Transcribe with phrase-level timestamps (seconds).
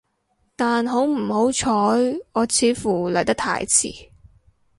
[0.55, 1.69] 但好唔好彩，
[2.31, 4.09] 我似乎嚟得太遲